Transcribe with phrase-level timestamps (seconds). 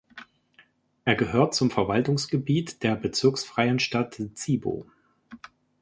[1.05, 4.87] Er gehört zum Verwaltungsgebiet der bezirksfreien Stadt Zibo.